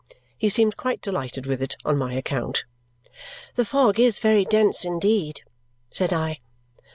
[0.35, 2.63] He seemed quite delighted with it on my account.
[3.53, 5.41] "The fog is very dense indeed!"
[5.91, 6.39] said I.